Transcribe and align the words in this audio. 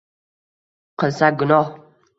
qilsak 1.03 1.39
gunoh 1.45 1.73